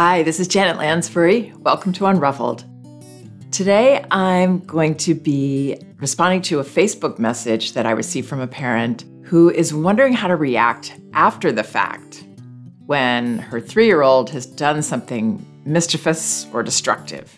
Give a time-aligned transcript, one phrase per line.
[0.00, 1.52] Hi, this is Janet Lansbury.
[1.56, 2.62] Welcome to Unruffled.
[3.50, 8.46] Today, I'm going to be responding to a Facebook message that I received from a
[8.46, 12.24] parent who is wondering how to react after the fact
[12.86, 17.36] when her three year old has done something mischievous or destructive.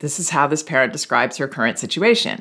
[0.00, 2.40] This is how this parent describes her current situation.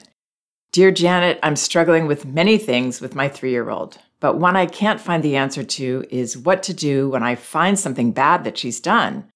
[0.72, 4.66] Dear Janet, I'm struggling with many things with my three year old, but one I
[4.66, 8.58] can't find the answer to is what to do when I find something bad that
[8.58, 9.30] she's done.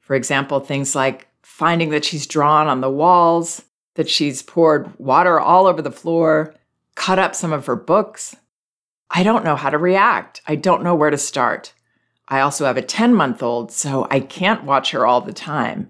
[0.00, 3.62] For example, things like finding that she's drawn on the walls,
[3.94, 6.54] that she's poured water all over the floor,
[6.94, 8.36] cut up some of her books.
[9.10, 10.40] I don't know how to react.
[10.46, 11.72] I don't know where to start.
[12.28, 15.88] I also have a 10 month old, so I can't watch her all the time.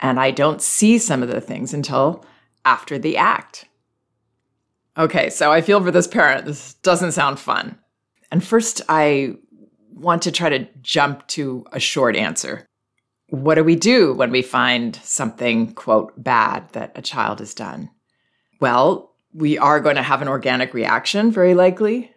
[0.00, 2.24] And I don't see some of the things until
[2.64, 3.66] after the act.
[4.96, 6.44] Okay, so I feel for this parent.
[6.44, 7.78] This doesn't sound fun.
[8.30, 9.36] And first, I
[9.90, 12.66] want to try to jump to a short answer
[13.32, 17.88] what do we do when we find something, quote, bad that a child has done?
[18.60, 22.12] Well, we are going to have an organic reaction, very likely.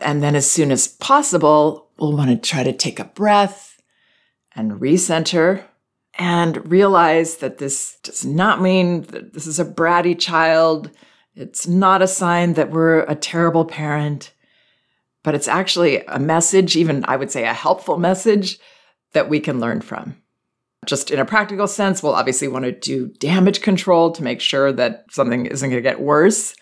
[0.00, 3.78] And then, as soon as possible, we'll want to try to take a breath
[4.56, 5.64] and recenter
[6.18, 10.90] and realize that this does not mean that this is a bratty child.
[11.36, 14.32] It's not a sign that we're a terrible parent,
[15.22, 18.58] but it's actually a message, even I would say a helpful message
[19.12, 20.16] that we can learn from.
[20.86, 24.70] Just in a practical sense, we'll obviously want to do damage control to make sure
[24.72, 26.54] that something isn't going to get worse.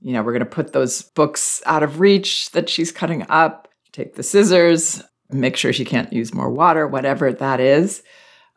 [0.00, 3.68] You know, we're going to put those books out of reach that she's cutting up,
[3.92, 8.02] take the scissors, make sure she can't use more water, whatever that is.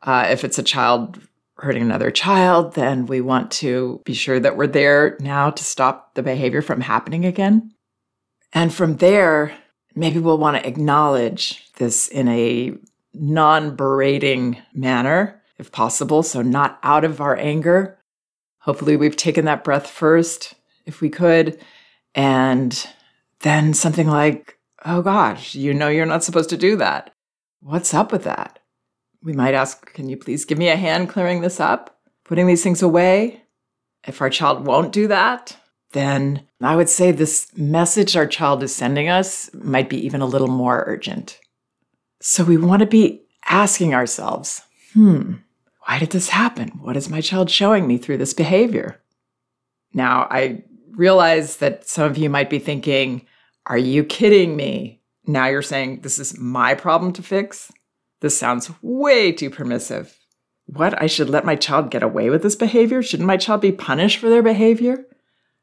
[0.03, 1.19] Uh, if it's a child
[1.61, 6.15] hurting another child, then we want to be sure that we're there now to stop
[6.15, 7.73] the behavior from happening again.
[8.53, 9.55] And from there,
[9.95, 12.77] maybe we'll want to acknowledge this in a
[13.13, 16.23] non berating manner, if possible.
[16.23, 17.97] So, not out of our anger.
[18.59, 20.55] Hopefully, we've taken that breath first,
[20.85, 21.59] if we could.
[22.15, 22.87] And
[23.41, 27.13] then something like, oh gosh, you know you're not supposed to do that.
[27.61, 28.58] What's up with that?
[29.23, 32.63] We might ask, can you please give me a hand clearing this up, putting these
[32.63, 33.43] things away?
[34.07, 35.57] If our child won't do that,
[35.91, 40.25] then I would say this message our child is sending us might be even a
[40.25, 41.39] little more urgent.
[42.21, 44.61] So we want to be asking ourselves,
[44.93, 45.33] hmm,
[45.85, 46.69] why did this happen?
[46.81, 49.01] What is my child showing me through this behavior?
[49.93, 53.25] Now, I realize that some of you might be thinking,
[53.65, 55.01] are you kidding me?
[55.25, 57.71] Now you're saying this is my problem to fix?
[58.21, 60.17] This sounds way too permissive.
[60.65, 61.01] What?
[61.01, 63.01] I should let my child get away with this behavior?
[63.01, 65.05] Shouldn't my child be punished for their behavior?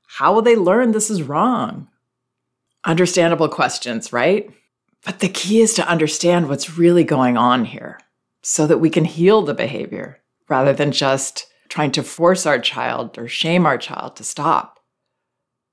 [0.07, 1.89] How will they learn this is wrong?
[2.85, 4.51] Understandable questions, right?
[5.05, 8.01] But the key is to understand what's really going on here
[8.43, 13.19] so that we can heal the behavior rather than just trying to force our child
[13.19, 14.81] or shame our child to stop.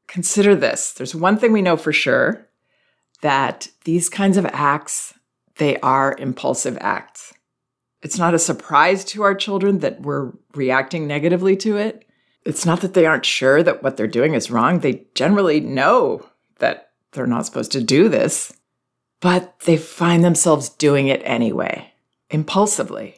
[0.08, 2.48] Consider this there's one thing we know for sure
[3.22, 5.14] that these kinds of acts
[5.58, 7.34] they are impulsive acts.
[8.02, 12.06] It's not a surprise to our children that we're reacting negatively to it.
[12.46, 14.80] It's not that they aren't sure that what they're doing is wrong.
[14.80, 16.28] They generally know
[16.60, 18.54] that they're not supposed to do this
[19.24, 21.94] but they find themselves doing it anyway,
[22.30, 23.16] impulsively.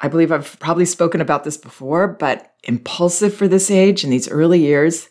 [0.00, 4.28] I believe I've probably spoken about this before, but impulsive for this age in these
[4.28, 5.08] early years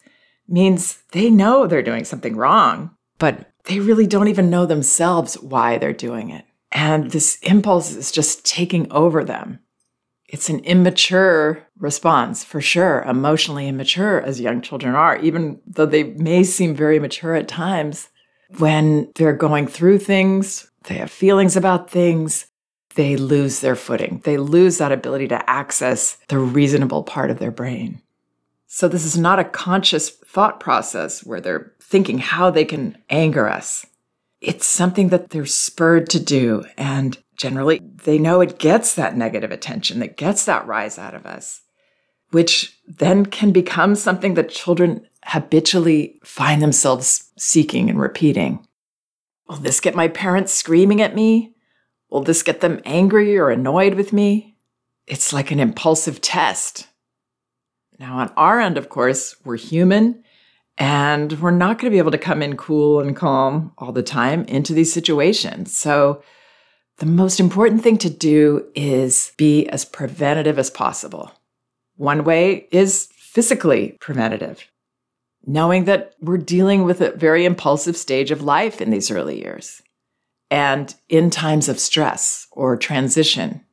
[0.49, 5.77] means they know they're doing something wrong, but they really don't even know themselves why
[5.77, 6.45] they're doing it.
[6.71, 9.59] And this impulse is just taking over them.
[10.27, 16.03] It's an immature response, for sure, emotionally immature as young children are, even though they
[16.03, 18.09] may seem very mature at times
[18.57, 22.47] when they're going through things, they have feelings about things,
[22.95, 24.21] they lose their footing.
[24.23, 28.01] They lose that ability to access the reasonable part of their brain.
[28.67, 33.47] So, this is not a conscious thought process where they're thinking how they can anger
[33.47, 33.85] us.
[34.41, 36.65] It's something that they're spurred to do.
[36.77, 41.25] And generally, they know it gets that negative attention, that gets that rise out of
[41.25, 41.61] us,
[42.31, 48.65] which then can become something that children habitually find themselves seeking and repeating.
[49.47, 51.53] Will this get my parents screaming at me?
[52.09, 54.57] Will this get them angry or annoyed with me?
[55.05, 56.87] It's like an impulsive test.
[57.99, 60.23] Now, on our end, of course, we're human
[60.77, 64.03] and we're not going to be able to come in cool and calm all the
[64.03, 65.75] time into these situations.
[65.75, 66.21] So,
[66.97, 71.31] the most important thing to do is be as preventative as possible.
[71.97, 74.65] One way is physically preventative
[75.45, 79.81] knowing that we're dealing with a very impulsive stage of life in these early years.
[80.51, 83.65] and in times of stress or transition.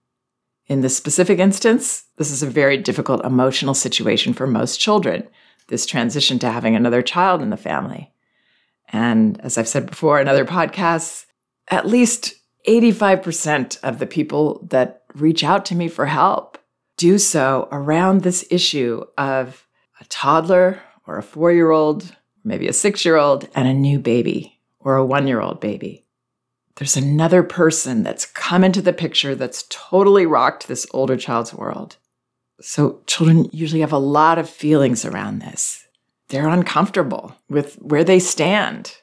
[0.68, 5.28] In this specific instance, this is a very difficult emotional situation for most children,
[5.68, 8.12] this transition to having another child in the family.
[8.92, 11.26] And as I've said before in other podcasts,
[11.68, 12.34] at least
[12.68, 16.58] 85% of the people that reach out to me for help
[16.96, 19.66] do so around this issue of
[20.00, 22.14] a toddler or a four year old,
[22.44, 26.04] maybe a six year old, and a new baby or a one year old baby.
[26.76, 31.96] There's another person that's come into the picture that's totally rocked this older child's world.
[32.60, 35.86] So, children usually have a lot of feelings around this.
[36.28, 38.96] They're uncomfortable with where they stand.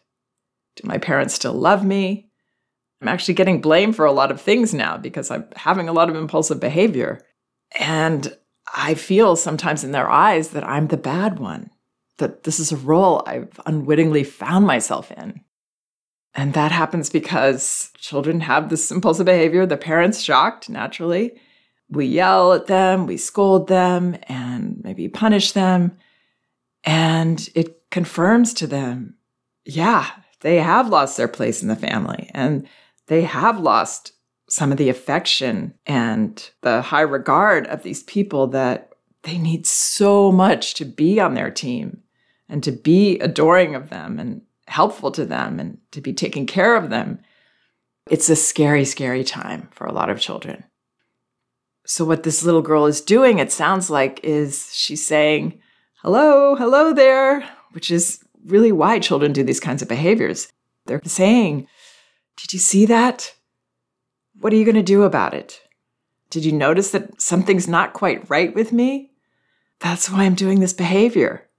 [0.75, 2.29] Do my parents still love me?
[3.01, 6.09] I'm actually getting blamed for a lot of things now because I'm having a lot
[6.09, 7.21] of impulsive behavior.
[7.77, 8.35] And
[8.73, 11.69] I feel sometimes in their eyes that I'm the bad one,
[12.17, 15.41] that this is a role I've unwittingly found myself in.
[16.33, 19.65] And that happens because children have this impulsive behavior.
[19.65, 21.39] The parents shocked, naturally.
[21.91, 25.97] We yell at them, we scold them, and maybe punish them.
[26.83, 29.15] And it confirms to them,
[29.65, 30.09] yeah,
[30.41, 32.67] they have lost their place in the family and
[33.07, 34.13] they have lost
[34.47, 38.93] some of the affection and the high regard of these people that
[39.23, 42.01] they need so much to be on their team
[42.47, 46.75] and to be adoring of them and helpful to them and to be taking care
[46.75, 47.19] of them.
[48.09, 50.63] It's a scary, scary time for a lot of children.
[51.89, 55.59] So, what this little girl is doing, it sounds like, is she's saying,
[56.03, 60.53] Hello, hello there, which is really why children do these kinds of behaviors.
[60.85, 61.67] They're saying,
[62.37, 63.33] Did you see that?
[64.39, 65.63] What are you going to do about it?
[66.29, 69.09] Did you notice that something's not quite right with me?
[69.79, 71.49] That's why I'm doing this behavior.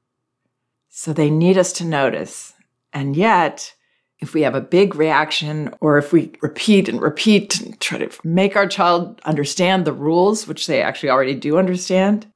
[0.91, 2.53] So they need us to notice.
[2.93, 3.75] And yet,
[4.21, 8.11] if we have a big reaction or if we repeat and repeat and try to
[8.23, 12.31] make our child understand the rules, which they actually already do understand,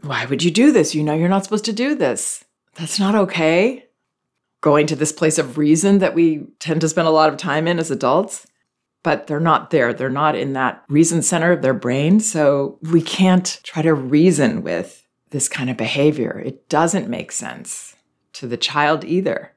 [0.00, 0.94] why would you do this?
[0.94, 2.44] You know you're not supposed to do this.
[2.74, 3.84] That's not okay.
[4.60, 7.68] Going to this place of reason that we tend to spend a lot of time
[7.68, 8.46] in as adults,
[9.04, 9.94] but they're not there.
[9.94, 12.18] They're not in that reason center of their brain.
[12.18, 16.42] So we can't try to reason with this kind of behavior.
[16.44, 17.94] It doesn't make sense
[18.34, 19.52] to the child either.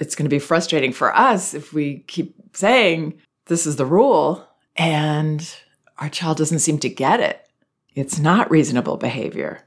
[0.00, 4.46] It's going to be frustrating for us if we keep saying, this is the rule,
[4.76, 5.56] and
[5.98, 7.46] our child doesn't seem to get it.
[7.94, 9.60] It's not reasonable behavior.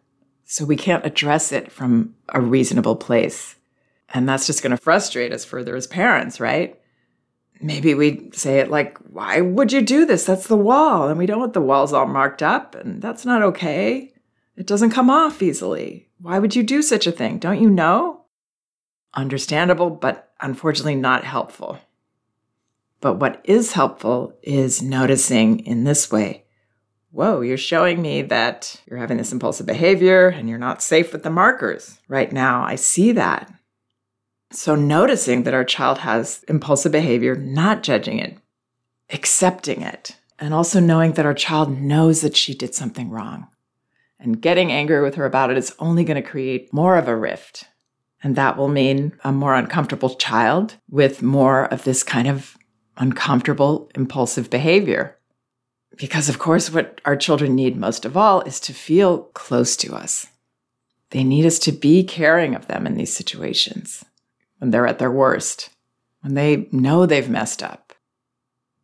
[0.45, 3.55] So we can't address it from a reasonable place.
[4.13, 6.79] And that's just going to frustrate us further as parents, right?
[7.61, 10.25] maybe we say it like, why would you do this?
[10.25, 11.07] That's the wall.
[11.07, 14.13] And we don't want the walls all marked up, and that's not okay.
[14.55, 16.09] It doesn't come off easily.
[16.19, 17.37] Why would you do such a thing?
[17.37, 18.25] Don't you know?
[19.13, 21.79] Understandable, but unfortunately not helpful.
[22.99, 26.45] But what is helpful is noticing in this way
[27.11, 31.23] Whoa, you're showing me that you're having this impulsive behavior and you're not safe with
[31.23, 31.97] the markers.
[32.07, 33.51] Right now, I see that.
[34.51, 38.37] So, noticing that our child has impulsive behavior, not judging it,
[39.09, 43.47] accepting it, and also knowing that our child knows that she did something wrong.
[44.19, 47.15] And getting angry with her about it is only going to create more of a
[47.15, 47.65] rift.
[48.23, 52.57] And that will mean a more uncomfortable child with more of this kind of
[52.97, 55.17] uncomfortable, impulsive behavior.
[55.97, 59.95] Because, of course, what our children need most of all is to feel close to
[59.95, 60.27] us.
[61.11, 64.03] They need us to be caring of them in these situations
[64.59, 65.69] when they're at their worst,
[66.21, 67.93] when they know they've messed up.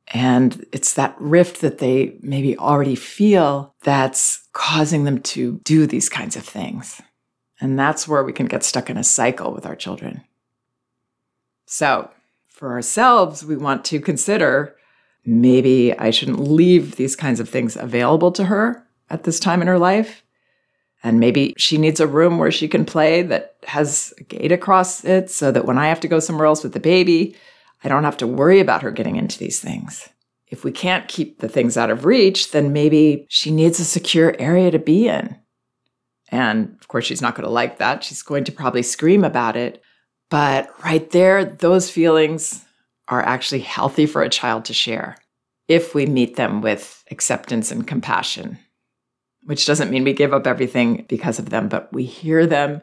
[0.07, 6.09] And it's that rift that they maybe already feel that's causing them to do these
[6.09, 7.01] kinds of things.
[7.63, 10.25] And that's where we can get stuck in a cycle with our children.
[11.65, 12.11] So,
[12.49, 14.75] for ourselves, we want to consider
[15.25, 19.69] maybe I shouldn't leave these kinds of things available to her at this time in
[19.69, 20.25] her life.
[21.03, 25.05] And maybe she needs a room where she can play that has a gate across
[25.05, 27.33] it so that when I have to go somewhere else with the baby,
[27.81, 30.09] I don't have to worry about her getting into these things.
[30.47, 34.35] If we can't keep the things out of reach, then maybe she needs a secure
[34.37, 35.37] area to be in.
[36.33, 38.05] And course, she's not going to like that.
[38.05, 39.83] She's going to probably scream about it.
[40.29, 42.63] But right there, those feelings
[43.09, 45.17] are actually healthy for a child to share
[45.67, 48.57] if we meet them with acceptance and compassion
[49.45, 52.81] which doesn't mean we give up everything because of them, but we hear them.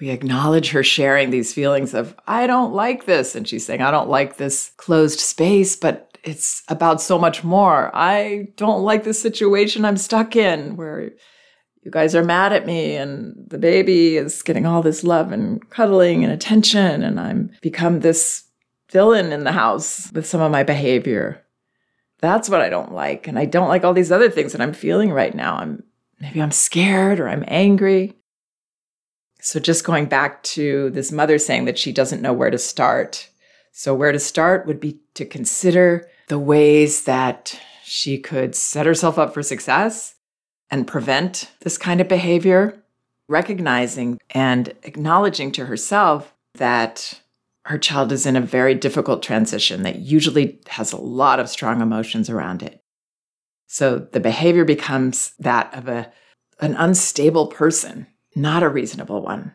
[0.00, 3.34] We acknowledge her sharing these feelings of, I don't like this.
[3.34, 7.90] And she's saying, I don't like this closed space, but it's about so much more.
[7.94, 11.12] I don't like the situation I'm stuck in where
[11.82, 15.68] you guys are mad at me and the baby is getting all this love and
[15.70, 18.44] cuddling and attention and I'm become this
[18.90, 21.44] villain in the house with some of my behavior.
[22.20, 23.26] That's what I don't like.
[23.26, 25.56] And I don't like all these other things that I'm feeling right now.
[25.56, 25.82] I'm
[26.20, 28.14] maybe I'm scared or I'm angry.
[29.40, 33.28] So just going back to this mother saying that she doesn't know where to start.
[33.72, 39.18] So where to start would be to consider the ways that she could set herself
[39.18, 40.14] up for success
[40.72, 42.82] and prevent this kind of behavior,
[43.28, 47.20] recognizing and acknowledging to herself that
[47.66, 51.80] her child is in a very difficult transition that usually has a lot of strong
[51.80, 52.82] emotions around it.
[53.68, 56.10] So the behavior becomes that of a,
[56.60, 59.52] an unstable person, not a reasonable one.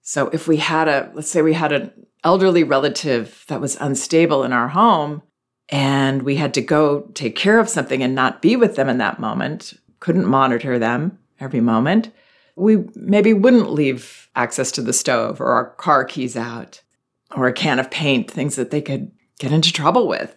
[0.00, 1.92] So if we had a, let's say we had an
[2.22, 5.22] elderly relative that was unstable in our home
[5.68, 8.98] and we had to go take care of something and not be with them in
[8.98, 12.12] that moment, couldn't monitor them every moment,
[12.56, 16.82] we maybe wouldn't leave access to the stove or our car keys out
[17.34, 20.36] or a can of paint, things that they could get into trouble with.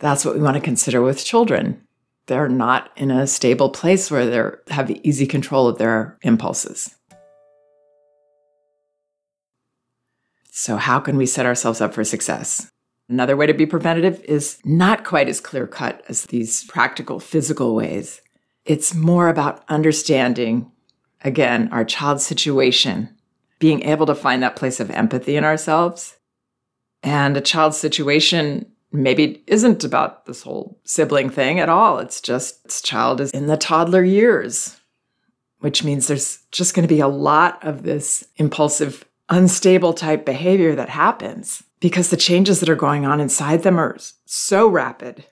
[0.00, 1.80] That's what we want to consider with children.
[2.26, 6.94] They're not in a stable place where they have easy control of their impulses.
[10.50, 12.70] So, how can we set ourselves up for success?
[13.08, 17.74] Another way to be preventative is not quite as clear cut as these practical physical
[17.74, 18.20] ways.
[18.64, 20.70] It's more about understanding,
[21.22, 23.10] again, our child's situation
[23.58, 26.16] being able to find that place of empathy in ourselves.
[27.02, 31.98] And a child's situation maybe isn't about this whole sibling thing at all.
[31.98, 34.80] It's just this child is in the toddler years,
[35.58, 40.74] which means there's just going to be a lot of this impulsive, unstable type behavior
[40.76, 45.24] that happens because the changes that are going on inside them are so rapid.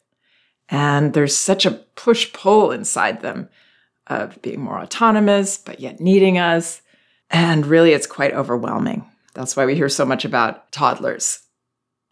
[0.73, 3.51] And there's such a push pull inside them
[4.07, 6.81] of being more autonomous, but yet needing us.
[7.29, 9.07] And really, it's quite overwhelming.
[9.35, 11.41] That's why we hear so much about toddlers.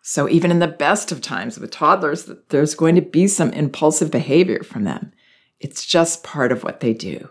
[0.03, 4.11] So, even in the best of times with toddlers, there's going to be some impulsive
[4.11, 5.13] behavior from them.
[5.59, 7.31] It's just part of what they do.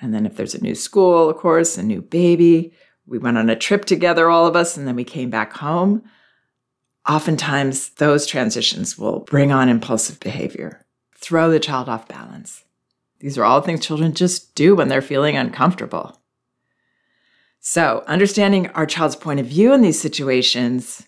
[0.00, 2.72] And then, if there's a new school, of course, a new baby,
[3.06, 6.02] we went on a trip together, all of us, and then we came back home.
[7.08, 10.84] Oftentimes, those transitions will bring on impulsive behavior,
[11.16, 12.64] throw the child off balance.
[13.20, 16.20] These are all things children just do when they're feeling uncomfortable.
[17.60, 21.06] So, understanding our child's point of view in these situations,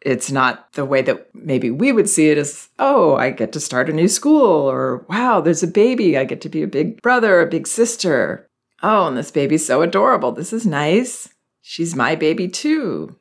[0.00, 3.60] it's not the way that maybe we would see it as, oh, I get to
[3.60, 6.16] start a new school, or wow, there's a baby.
[6.16, 8.48] I get to be a big brother, a big sister.
[8.82, 10.30] Oh, and this baby's so adorable.
[10.30, 11.28] This is nice.
[11.62, 13.16] She's my baby too.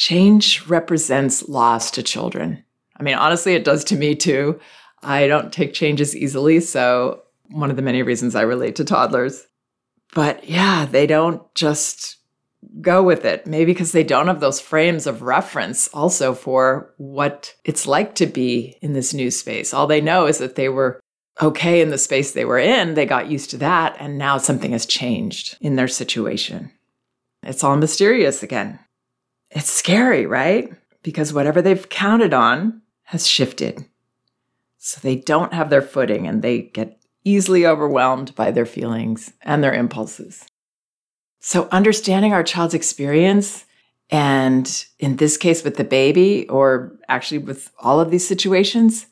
[0.00, 2.64] Change represents loss to children.
[2.96, 4.58] I mean, honestly, it does to me too.
[5.02, 6.60] I don't take changes easily.
[6.60, 9.46] So, one of the many reasons I relate to toddlers.
[10.14, 12.16] But yeah, they don't just
[12.80, 13.46] go with it.
[13.46, 18.26] Maybe because they don't have those frames of reference also for what it's like to
[18.26, 19.74] be in this new space.
[19.74, 20.98] All they know is that they were
[21.42, 24.72] okay in the space they were in, they got used to that, and now something
[24.72, 26.72] has changed in their situation.
[27.42, 28.78] It's all mysterious again.
[29.50, 30.72] It's scary, right?
[31.02, 33.86] Because whatever they've counted on has shifted.
[34.78, 39.62] So they don't have their footing and they get easily overwhelmed by their feelings and
[39.62, 40.46] their impulses.
[41.40, 43.64] So, understanding our child's experience,
[44.10, 49.06] and in this case with the baby, or actually with all of these situations,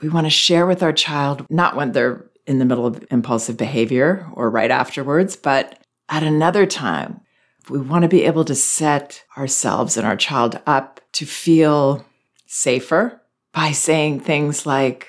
[0.00, 3.56] we want to share with our child, not when they're in the middle of impulsive
[3.56, 7.20] behavior or right afterwards, but at another time.
[7.68, 12.04] We want to be able to set ourselves and our child up to feel
[12.46, 13.20] safer
[13.52, 15.08] by saying things like,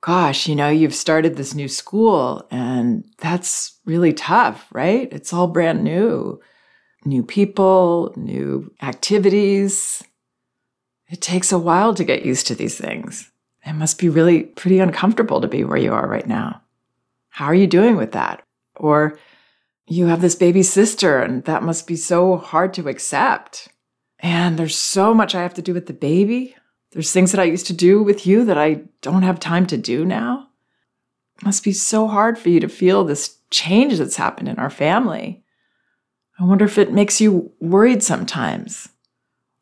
[0.00, 5.08] gosh, you know, you've started this new school and that's really tough, right?
[5.12, 6.40] It's all brand new.
[7.04, 10.02] New people, new activities.
[11.08, 13.30] It takes a while to get used to these things.
[13.66, 16.62] It must be really pretty uncomfortable to be where you are right now.
[17.28, 18.42] How are you doing with that?
[18.76, 19.18] Or
[19.86, 23.68] you have this baby sister, and that must be so hard to accept.
[24.20, 26.54] And there's so much I have to do with the baby.
[26.92, 29.76] There's things that I used to do with you that I don't have time to
[29.76, 30.48] do now.
[31.38, 34.70] It must be so hard for you to feel this change that's happened in our
[34.70, 35.42] family.
[36.38, 38.88] I wonder if it makes you worried sometimes,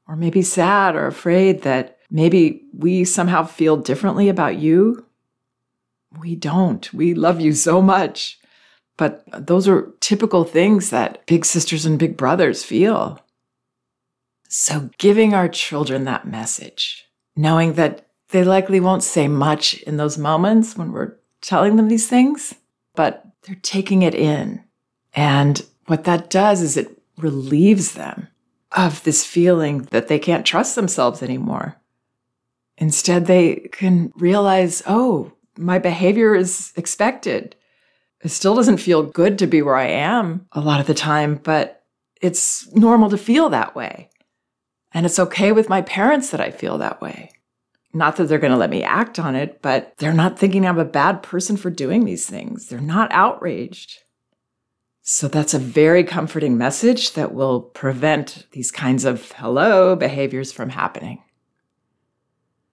[0.07, 5.07] or maybe sad or afraid that maybe we somehow feel differently about you.
[6.19, 6.93] We don't.
[6.93, 8.40] We love you so much.
[9.01, 13.19] But those are typical things that big sisters and big brothers feel.
[14.47, 20.19] So, giving our children that message knowing that they likely won't say much in those
[20.19, 22.55] moments when we're telling them these things,
[22.95, 24.63] but they're taking it in.
[25.15, 28.29] And what that does is it relieves them
[28.73, 31.77] of this feeling that they can't trust themselves anymore.
[32.77, 37.57] Instead, they can realize, oh, my behavior is expected.
[38.23, 41.37] It still doesn't feel good to be where I am a lot of the time,
[41.43, 41.85] but
[42.21, 44.11] it's normal to feel that way.
[44.93, 47.31] And it's okay with my parents that I feel that way.
[47.93, 50.79] Not that they're going to let me act on it, but they're not thinking I'm
[50.79, 52.69] a bad person for doing these things.
[52.69, 53.99] They're not outraged.
[55.03, 60.71] So that's a very comforting message that will prevent these kinds of hello behaviors from
[60.71, 61.23] happening.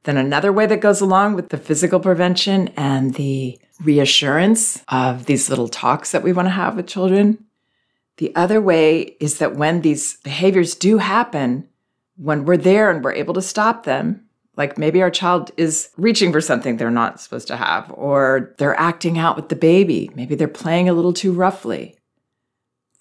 [0.08, 5.50] Then another way that goes along with the physical prevention and the reassurance of these
[5.50, 7.44] little talks that we want to have with children.
[8.16, 11.68] The other way is that when these behaviors do happen,
[12.16, 14.24] when we're there and we're able to stop them,
[14.56, 18.80] like maybe our child is reaching for something they're not supposed to have, or they're
[18.80, 21.98] acting out with the baby, maybe they're playing a little too roughly.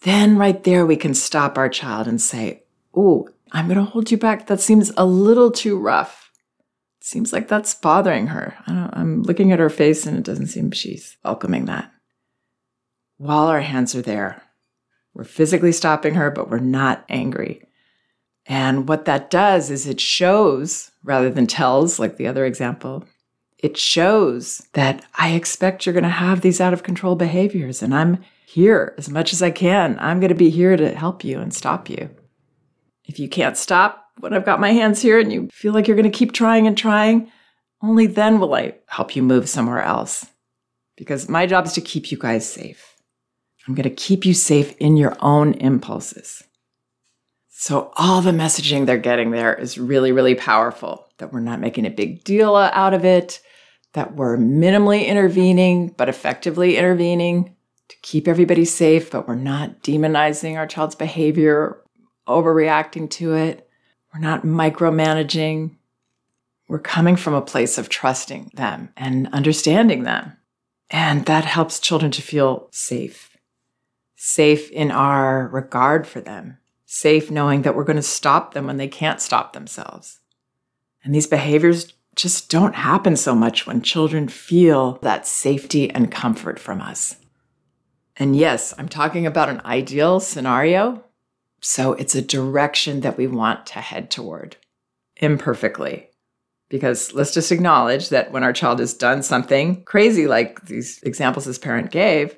[0.00, 2.64] Then, right there, we can stop our child and say,
[2.96, 4.48] Oh, I'm going to hold you back.
[4.48, 6.25] That seems a little too rough.
[7.06, 8.56] Seems like that's bothering her.
[8.66, 11.92] I am looking at her face and it doesn't seem she's welcoming that.
[13.16, 14.42] While our hands are there,
[15.14, 17.62] we're physically stopping her, but we're not angry.
[18.44, 23.04] And what that does is it shows, rather than tells, like the other example,
[23.56, 27.94] it shows that I expect you're going to have these out of control behaviors and
[27.94, 29.96] I'm here as much as I can.
[30.00, 32.10] I'm going to be here to help you and stop you.
[33.04, 35.96] If you can't stop when I've got my hands here and you feel like you're
[35.96, 37.30] going to keep trying and trying,
[37.82, 40.26] only then will I help you move somewhere else.
[40.96, 42.96] Because my job is to keep you guys safe.
[43.66, 46.42] I'm going to keep you safe in your own impulses.
[47.48, 51.86] So, all the messaging they're getting there is really, really powerful that we're not making
[51.86, 53.40] a big deal out of it,
[53.94, 57.56] that we're minimally intervening, but effectively intervening
[57.88, 61.82] to keep everybody safe, but we're not demonizing our child's behavior,
[62.28, 63.65] overreacting to it.
[64.16, 65.76] We're not micromanaging.
[66.68, 70.38] We're coming from a place of trusting them and understanding them.
[70.88, 73.36] And that helps children to feel safe,
[74.16, 78.76] safe in our regard for them safe knowing that we're going to stop them when
[78.76, 80.20] they can't stop themselves.
[81.04, 86.58] And these behaviors just don't happen so much when children feel that safety and comfort
[86.58, 87.16] from us.
[88.16, 91.04] And yes, I'm talking about an ideal scenario.
[91.60, 94.56] So it's a direction that we want to head toward
[95.16, 96.08] imperfectly.
[96.68, 101.44] Because let's just acknowledge that when our child has done something crazy, like these examples
[101.44, 102.36] this parent gave,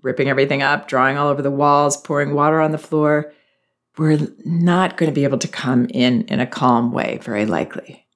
[0.00, 3.32] ripping everything up, drawing all over the walls, pouring water on the floor,
[3.98, 8.06] we're not going to be able to come in in a calm way, very likely.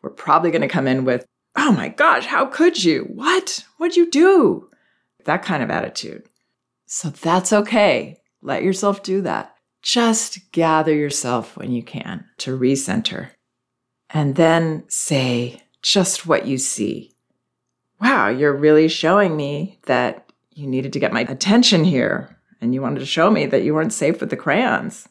[0.00, 3.02] We're probably going to come in with, oh my gosh, how could you?
[3.12, 3.64] What?
[3.76, 4.70] What'd you do?
[5.24, 6.28] That kind of attitude.
[6.86, 8.20] So that's okay.
[8.40, 9.54] Let yourself do that.
[9.82, 13.30] Just gather yourself when you can to recenter.
[14.10, 17.14] And then say just what you see.
[18.00, 22.82] Wow, you're really showing me that you needed to get my attention here and you
[22.82, 25.08] wanted to show me that you weren't safe with the crayons.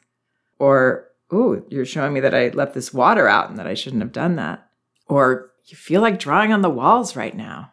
[0.60, 4.02] Or, ooh, you're showing me that I left this water out and that I shouldn't
[4.02, 4.70] have done that.
[5.08, 7.72] Or, you feel like drawing on the walls right now.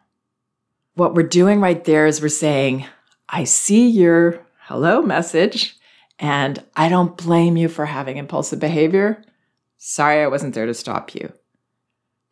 [0.95, 2.85] What we're doing right there is we're saying,
[3.29, 5.77] I see your hello message
[6.19, 9.23] and I don't blame you for having impulsive behavior.
[9.77, 11.33] Sorry I wasn't there to stop you.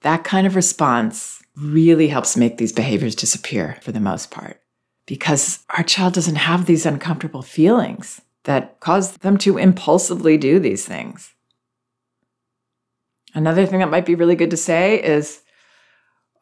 [0.01, 4.61] That kind of response really helps make these behaviors disappear for the most part
[5.05, 10.85] because our child doesn't have these uncomfortable feelings that cause them to impulsively do these
[10.85, 11.33] things.
[13.33, 15.41] Another thing that might be really good to say is,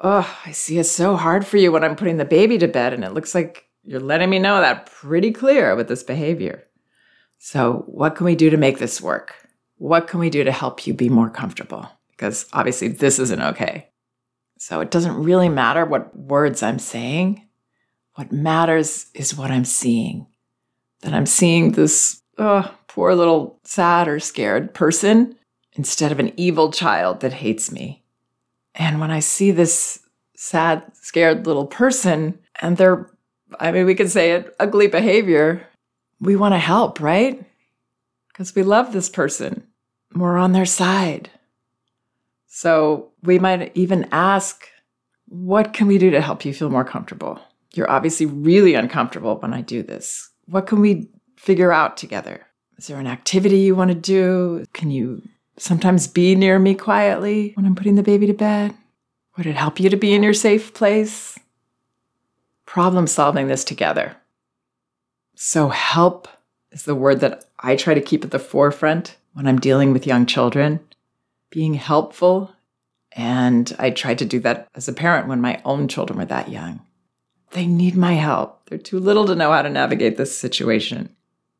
[0.03, 2.91] Oh, I see it's so hard for you when I'm putting the baby to bed,
[2.91, 6.63] and it looks like you're letting me know that pretty clear with this behavior.
[7.43, 9.33] So, what can we do to make this work?
[9.77, 11.89] What can we do to help you be more comfortable?
[12.11, 13.89] Because obviously, this isn't okay.
[14.59, 17.47] So, it doesn't really matter what words I'm saying.
[18.13, 20.27] What matters is what I'm seeing.
[21.01, 25.35] That I'm seeing this oh, poor little sad or scared person
[25.73, 28.03] instead of an evil child that hates me.
[28.75, 29.97] And when I see this
[30.35, 33.09] sad, scared little person and their,
[33.59, 35.67] I mean, we could say it, ugly behavior,
[36.21, 37.43] we want to help, right?
[38.29, 39.67] Because we love this person.
[40.15, 41.29] We're on their side.
[42.47, 44.67] So we might even ask,
[45.27, 47.39] what can we do to help you feel more comfortable?
[47.73, 50.29] You're obviously really uncomfortable when I do this.
[50.45, 52.45] What can we figure out together?
[52.77, 54.65] Is there an activity you want to do?
[54.73, 55.21] Can you
[55.57, 58.73] sometimes be near me quietly when I'm putting the baby to bed?
[59.37, 61.39] Would it help you to be in your safe place?
[62.65, 64.17] Problem solving this together.
[65.43, 66.27] So, help
[66.71, 70.05] is the word that I try to keep at the forefront when I'm dealing with
[70.05, 70.81] young children,
[71.49, 72.53] being helpful.
[73.13, 76.49] And I tried to do that as a parent when my own children were that
[76.49, 76.81] young.
[77.53, 78.69] They need my help.
[78.69, 81.09] They're too little to know how to navigate this situation.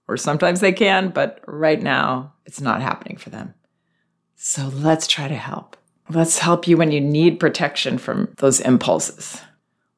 [0.07, 3.55] Or sometimes they can, but right now it's not happening for them.
[4.35, 5.75] So let's try to help.
[6.07, 9.41] Let's help you when you need protection from those impulses.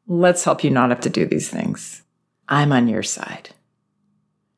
[0.07, 2.01] Let's help you not have to do these things.
[2.47, 3.49] I'm on your side.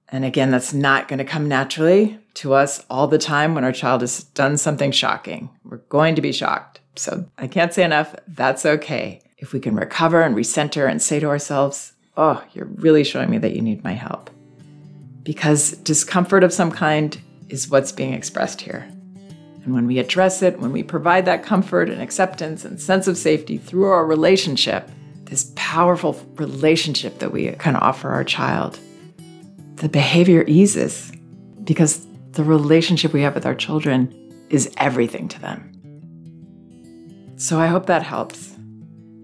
[0.10, 3.72] And again, that's not going to come naturally to us all the time when our
[3.72, 5.50] child has done something shocking.
[5.64, 6.80] We're going to be shocked.
[6.96, 8.16] So I can't say enough.
[8.28, 9.22] That's okay.
[9.38, 13.38] If we can recover and recenter and say to ourselves, oh, you're really showing me
[13.40, 14.30] that you need my help.
[15.24, 18.88] Because discomfort of some kind is what's being expressed here.
[19.64, 23.18] And when we address it, when we provide that comfort and acceptance and sense of
[23.18, 24.90] safety through our relationship,
[25.24, 28.80] this powerful relationship that we of offer our child,
[29.76, 31.12] the behavior eases
[31.64, 34.14] because the relationship we have with our children
[34.50, 35.72] is everything to them.
[37.38, 38.54] So I hope that helps.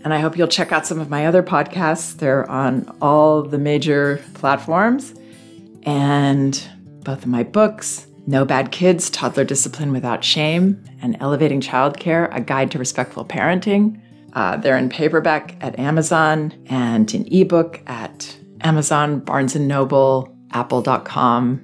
[0.03, 2.17] And I hope you'll check out some of my other podcasts.
[2.17, 5.13] They're on all the major platforms.
[5.83, 6.61] And
[7.03, 12.41] both of my books, No Bad Kids Toddler Discipline Without Shame, and Elevating Childcare A
[12.41, 14.01] Guide to Respectful Parenting.
[14.33, 21.61] Uh, they're in paperback at Amazon and in ebook at Amazon, Barnes and Noble, Apple.com.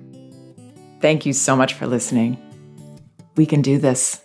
[1.00, 2.38] Thank you so much for listening.
[3.36, 4.21] We can do this.